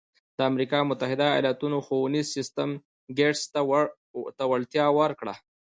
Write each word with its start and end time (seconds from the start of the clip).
د 0.37 0.39
امریکا 0.51 0.79
متحده 0.89 1.27
ایالتونو 1.37 1.77
ښوونیز 1.85 2.27
سیستم 2.35 2.69
ګېټس 3.17 3.43
ته 4.37 4.43
وړتیا 4.51 4.85
ورکړه. 4.99 5.33